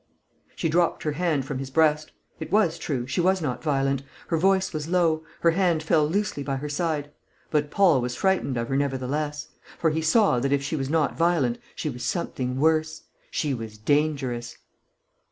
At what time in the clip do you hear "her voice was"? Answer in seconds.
4.29-4.87